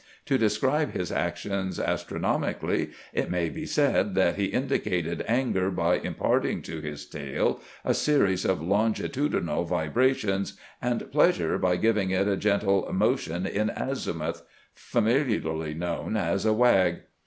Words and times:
To 0.25 0.35
describe 0.39 0.93
his 0.93 1.11
actions 1.11 1.79
astronomically, 1.79 2.89
it 3.13 3.29
may 3.29 3.49
be 3.49 3.67
said 3.67 4.15
that 4.15 4.35
he 4.35 4.45
indicated 4.45 5.23
anger 5.27 5.69
by 5.69 5.97
imparting 5.99 6.63
to 6.63 6.81
his 6.81 7.05
tail 7.05 7.61
a 7.85 7.93
series 7.93 8.43
of 8.43 8.63
longitudinal 8.63 9.63
vibrations, 9.65 10.57
and 10.81 11.11
pleasure 11.11 11.59
by 11.59 11.75
giving 11.75 12.09
it 12.09 12.27
a 12.27 12.35
gentle 12.35 12.91
"motion 12.91 13.45
in 13.45 13.69
azimuth"— 13.69 14.41
familiarly 14.73 15.75
known 15.75 16.17
as 16.17 16.47
a 16.47 16.53
wag. 16.53 17.01